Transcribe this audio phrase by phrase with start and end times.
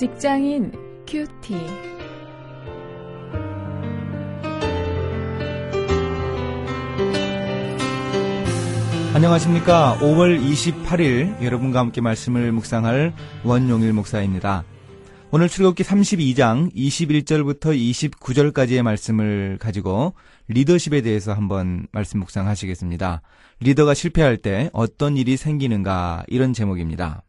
[0.00, 0.72] 직장인
[1.06, 1.54] 큐티.
[9.12, 9.98] 안녕하십니까.
[10.00, 13.12] 5월 28일 여러분과 함께 말씀을 묵상할
[13.44, 14.64] 원용일 목사입니다.
[15.32, 20.14] 오늘 출애굽기 32장 21절부터 29절까지의 말씀을 가지고
[20.48, 23.20] 리더십에 대해서 한번 말씀 묵상하시겠습니다.
[23.60, 27.22] 리더가 실패할 때 어떤 일이 생기는가 이런 제목입니다.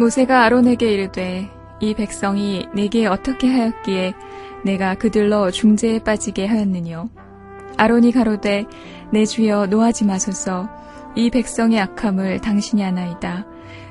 [0.00, 4.14] 모세가 아론에게 이르되 이 백성이 내게 어떻게 하였기에
[4.64, 7.10] 내가 그들로 중재에 빠지게 하였느뇨?
[7.76, 8.64] 아론이 가로되
[9.12, 10.70] 내 주여 노하지 마소서.
[11.16, 13.46] 이 백성의 악함을 당신이 아나이다.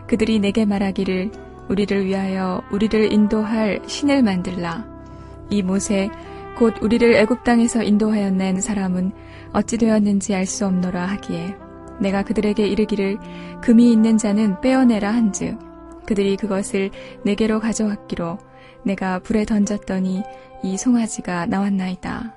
[0.08, 1.31] 그들이 내게 말하기를
[1.69, 4.88] 우리를 위하여 우리를 인도할 신을 만들라.
[5.52, 6.09] 이 모세
[6.58, 9.12] 곧 우리를 애굽 땅에서 인도하여 낸 사람은
[9.53, 11.56] 어찌 되었는지 알 수 없노라 하기에
[12.02, 13.19] 내가 그들에게 이르기를
[13.62, 15.69] 금이 있는 자는 빼어내라 한즉
[16.10, 16.90] 그들이 그것을
[17.24, 18.40] 내게로 가져왔기로
[18.84, 20.24] 내가 불에 던졌더니
[20.64, 22.36] 이 송아지가 나왔나이다.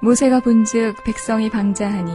[0.00, 2.12] 모세가 본즉 백성이 방자하니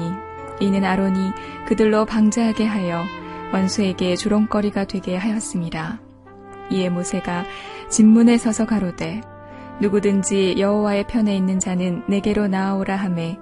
[0.62, 1.20] 이는 아론이
[1.68, 3.04] 그들로 방자하게 하여
[3.52, 6.00] 원수에게 조롱거리가 되게 하였습니다.
[6.72, 7.44] 이에 모세가
[7.90, 9.20] 진문에 서서 가로되
[9.82, 13.38] 누구든지 여호와의 편에 있는 자는 내게로 나아오라 하매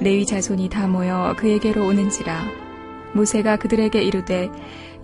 [0.00, 2.62] 레위 자손이 다 모여 그에게로 오는지라
[3.12, 4.50] 모세가 그들에게 이르되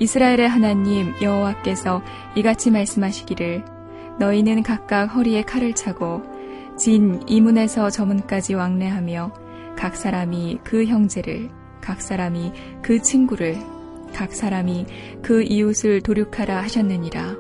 [0.01, 2.03] 이스라엘의 하나님 여호와께서
[2.37, 3.65] 이같이 말씀하시기를
[4.19, 6.23] 너희는 각각 허리에 칼을 차고
[6.77, 9.33] 진 이문에서 저문까지 왕래하며
[9.77, 11.51] 각 사람이 그 형제를
[11.81, 13.59] 각 사람이 그 친구를
[14.15, 14.87] 각 사람이
[15.23, 17.37] 그 이웃을 도륙하라 하셨느니라.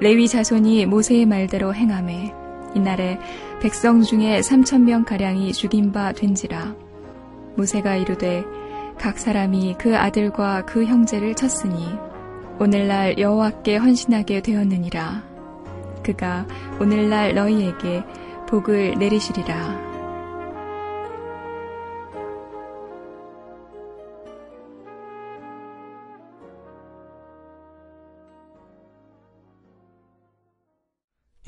[0.00, 2.32] 레위 자손이 모세의 말대로 행함에
[2.74, 3.18] 이날에
[3.60, 6.74] 백성 중에 삼천 명 가량이 죽인 바 된지라.
[7.56, 8.44] 모세가 이르되
[8.98, 11.86] 각 사람이 그 아들과 그 형제를 쳤으니
[12.58, 15.22] 오늘날 여호와께 헌신하게 되었느니라.
[16.02, 16.46] 그가
[16.80, 18.02] 오늘날 너희에게
[18.48, 19.86] 복을 내리시리라.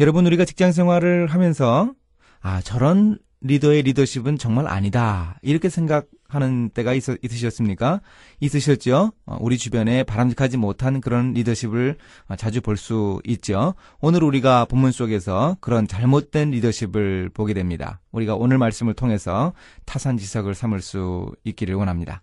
[0.00, 1.92] 여러분 우리가 직장 생활을 하면서
[2.40, 5.38] 아 저런 리더의 리더십은 정말 아니다.
[5.42, 8.02] 이렇게 생각 하는 때가 있, 으셨습니까
[8.40, 9.12] 있으셨죠?
[9.24, 11.96] 어, 우리 주변에 바람직하지 못한 그런 리더십을
[12.28, 13.74] 어, 자주 볼 수 있죠.
[14.00, 18.00] 오늘 우리가 본문 속에서 그런 잘못된 리더십을 보게 됩니다.
[18.12, 19.52] 우리가 오늘 말씀을 통해서
[19.86, 22.22] 타산지석을 삼을 수 있기를 원합니다.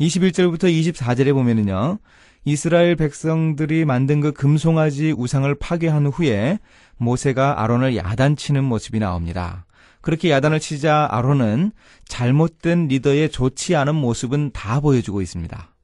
[0.00, 1.98] 21절부터 24절에 보면은요.
[2.44, 6.58] 이스라엘 백성들이 만든 그 금송아지 우상을 파괴한 후에
[6.96, 9.64] 모세가 아론을 야단치는 모습이 나옵니다.
[10.00, 11.72] 그렇게 야단을 치자 아론은
[12.06, 15.74] 잘못된 리더의 좋지 않은 모습은 다 보여주고 있습니다.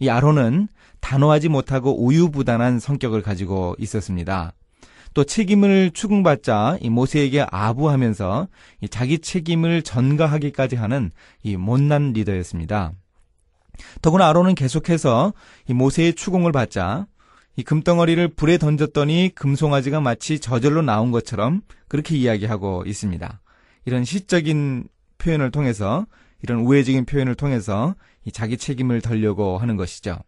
[0.00, 0.68] 이 아론은
[1.00, 4.52] 단호하지 못하고 우유부단한 성격을 가지고 있었습니다.
[5.14, 8.48] 또 책임을 추궁받자 이 모세에게 아부하면서
[8.82, 11.10] 이 자기 책임을 전가하기까지 하는
[11.42, 12.92] 이 못난 리더였습니다.
[14.02, 15.32] 더구나 아론은 계속해서
[15.68, 17.06] 이 모세의 추궁을 받자
[17.58, 23.40] 이 금덩어리를 불에 던졌더니 금송아지가 마치 저절로 나온 것처럼 그렇게 이야기하고 있습니다.
[23.84, 24.86] 이런 시적인
[25.18, 26.06] 표현을 통해서
[26.40, 27.96] 이런 우회적인 표현을 통해서
[28.32, 30.20] 자기 책임을 덜려고 하는 것이죠.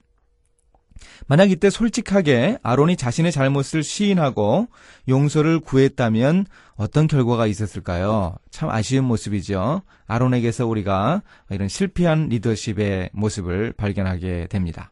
[1.29, 4.67] 만약 이때 솔직하게 아론이 자신의 잘못을 시인하고
[5.09, 8.35] 용서를 구했다면 어떤 결과가 있었을까요?
[8.51, 9.83] 참 아쉬운 모습이죠.
[10.09, 14.91] 아론에게서 우리가 이런 실패한 리더십의 모습을 발견하게 됩니다.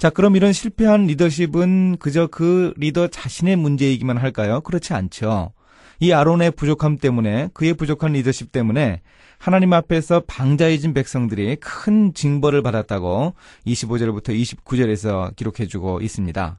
[0.00, 4.62] 자, 그럼 이런 실패한 리더십은 그저 그 리더 자신의 문제이기만 할까요?
[4.62, 5.52] 그렇지 않죠.
[5.98, 9.02] 이 아론의 부족함 때문에 그의 부족한 리더십 때문에
[9.36, 13.34] 하나님 앞에서 방자해진 백성들이 큰 징벌을 받았다고
[13.66, 16.58] 25절부터 29절에서 기록해주고 있습니다.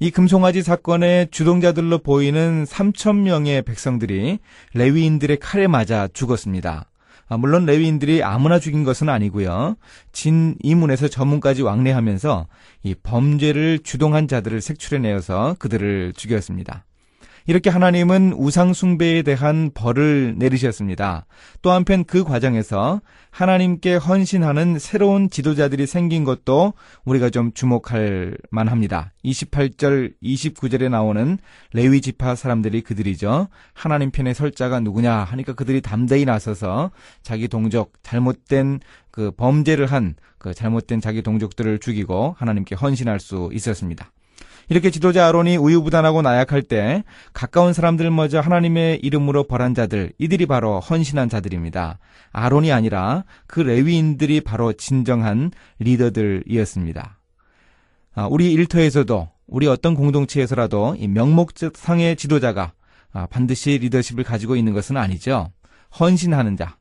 [0.00, 4.40] 이 금송아지 사건의 주동자들로 보이는 3천 명의 백성들이
[4.74, 6.86] 레위인들의 칼에 맞아 죽었습니다.
[7.32, 9.76] 아, 물론 레위인들이 아무나 죽인 것은 아니고요.
[10.12, 12.46] 진 이문에서 저문까지 왕래하면서
[12.82, 16.84] 이 범죄를 주동한 자들을 색출해내어서 그들을 죽였습니다.
[17.46, 21.26] 이렇게 하나님은 우상숭배에 대한 벌을 내리셨습니다.
[21.60, 23.00] 또 한편 그 과정에서
[23.30, 26.74] 하나님께 헌신하는 새로운 지도자들이 생긴 것도
[27.04, 29.12] 우리가 좀 주목할 만합니다.
[29.24, 31.38] 28절, 29절에 나오는
[31.72, 33.48] 레위 지파 사람들이 그들이죠.
[33.72, 36.90] 하나님 편에 설 자가 누구냐 하니까 그들이 담대히 나서서
[37.22, 38.80] 자기 동족, 잘못된
[39.10, 44.10] 그 범죄를 한 그 잘못된 자기 동족들을 죽이고 하나님께 헌신할 수 있었습니다.
[44.68, 51.28] 이렇게 지도자 아론이 우유부단하고 나약할 때 가까운 사람들마저 하나님의 이름으로 벌한 자들, 이들이 바로 헌신한
[51.28, 51.98] 자들입니다.
[52.32, 57.18] 아론이 아니라 그 레위인들이 바로 진정한 리더들이었습니다.
[58.14, 62.72] 아, 우리 일터에서도 우리 어떤 공동체에서라도 이 명목상의 지도자가
[63.12, 65.50] 아, 반드시 리더십을 가지고 있는 것은 아니죠.
[65.98, 66.76] 헌신하는 자,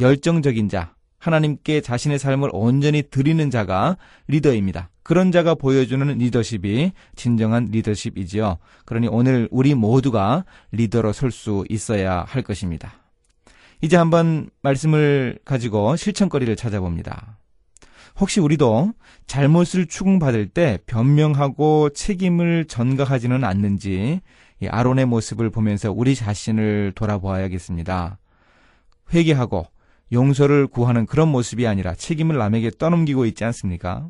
[0.00, 3.96] 열정적인 자, 하나님께 자신의 삶을 온전히 드리는 자가
[4.28, 4.90] 리더입니다.
[5.02, 8.58] 그런 자가 보여주는 리더십이 진정한 리더십이지요.
[8.84, 12.92] 그러니 오늘 우리 모두가 리더로 설 수 있어야 할 것입니다.
[13.80, 17.38] 이제 한번 말씀을 가지고 실천거리를 찾아봅니다.
[18.20, 18.92] 혹시 우리도
[19.26, 24.20] 잘못을 추궁받을 때 변명하고 책임을 전가하지는 않는지
[24.66, 28.18] 아론의 모습을 보면서 우리 자신을 돌아보아야겠습니다.
[29.14, 29.66] 회개하고
[30.12, 34.08] 용서를 구하는 그런 모습이 아니라 책임을 남에게 떠넘기고 있지 않습니까?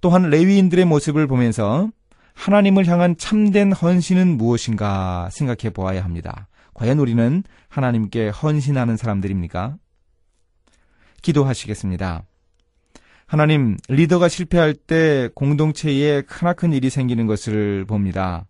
[0.00, 1.90] 또한 레위인들의 모습을 보면서
[2.34, 6.48] 하나님을 향한 참된 헌신은 무엇인가 생각해 보아야 합니다.
[6.74, 9.76] 과연 우리는 하나님께 헌신하는 사람들입니까?
[11.20, 12.22] 기도하시겠습니다.
[13.26, 18.46] 하나님, 리더가 실패할 때 공동체에 크나큰 일이 생기는 것을 봅니다.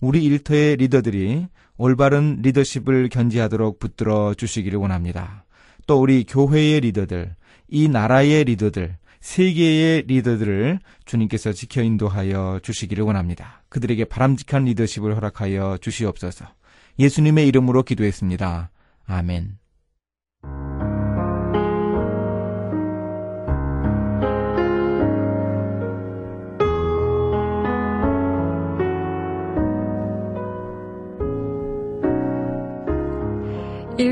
[0.00, 5.44] 우리 일터의 리더들이 올바른 리더십을 견지하도록 붙들어 주시기를 원합니다.
[5.86, 7.34] 또 우리 교회의 리더들,
[7.68, 13.62] 이 나라의 리더들, 세계의 리더들을 주님께서 지켜 인도하여 주시기를 원합니다.
[13.70, 16.46] 그들에게 바람직한 리더십을 허락하여 주시옵소서.
[16.98, 18.70] 예수님의 이름으로 기도했습니다.
[19.06, 19.63] 아멘.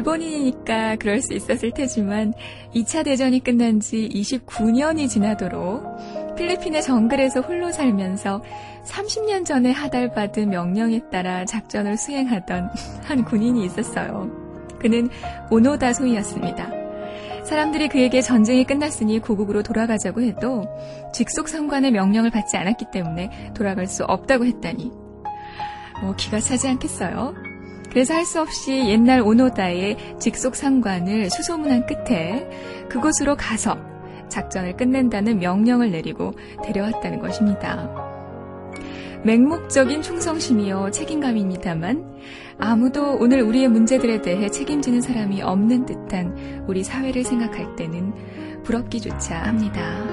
[0.02, 2.34] 일본이니까 그럴 수 있었을 테지만
[2.74, 8.42] 2차 대전이 끝난 지 29년이 지나도록 필리핀의 정글에서 홀로 살면서
[8.84, 12.70] 30년 전에 하달받은 명령에 따라 작전을 수행하던
[13.04, 14.30] 한 군인이 있었어요.
[14.80, 15.08] 그는
[15.50, 16.70] 오노다 소이였습니다.
[17.44, 20.64] 사람들이 그에게 전쟁이 끝났으니 고국으로 돌아가자고 해도
[21.12, 24.90] 직속 상관의 명령을 받지 않았기 때문에 돌아갈 수 없다고 했다니.
[26.02, 27.51] 뭐 기가 차지 않겠어요?
[27.92, 32.48] 그래서 할 수 없이 옛날 오노다의 직속 상관을 수소문한 끝에
[32.88, 33.76] 그곳으로 가서
[34.30, 36.32] 작전을 끝낸다는 명령을 내리고
[36.64, 37.90] 데려왔다는 것입니다.
[39.24, 42.16] 맹목적인 충성심이요 책임감입니다만
[42.58, 50.11] 아무도 오늘 우리의 문제들에 대해 책임지는 사람이 없는 듯한 우리 사회를 생각할 때는 부럽기조차 합니다.